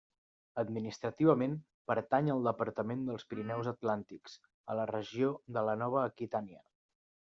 [0.61, 1.53] Administrativament
[1.91, 4.43] pertany al departament dels Pirineus Atlàntics,
[4.75, 6.65] a la regió de la Nova Aquitània.